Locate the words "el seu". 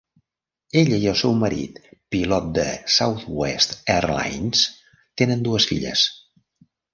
1.09-1.33